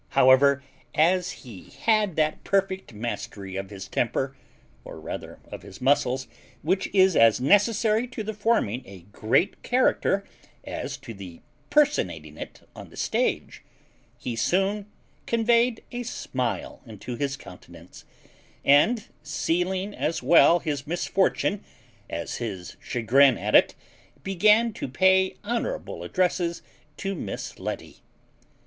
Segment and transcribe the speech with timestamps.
[0.17, 0.63] However,
[0.95, 4.35] as he had that perfect mastery of his temper,
[4.83, 6.27] or rather of his muscles,
[6.63, 10.23] which is as necessary to the forming a great character
[10.63, 13.61] as to the personating it on the stage,
[14.17, 14.87] he soon
[15.27, 18.03] conveyed a smile into his countenance,
[18.65, 21.63] and, sealing as well his misfortune
[22.09, 23.75] as his chagrin at it,
[24.23, 26.63] began to pay honourable addresses
[26.97, 27.97] to Miss Letty.